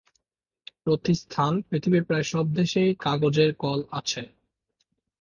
প্রাপ্তিস্থান: 0.83 1.53
পৃথিবীর 1.67 2.03
প্রায় 2.03 2.25
সব 2.31 2.45
দেশেই 2.59 2.91
কাগজের 2.99 3.51
কল 3.55 3.79
আছে। 3.91 4.21